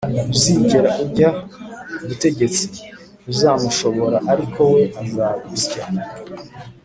[0.27, 1.29] ntuzigera ujya
[1.95, 2.65] ku butegetsi,
[3.21, 5.83] ntuzamushobora ariko we azaguscya.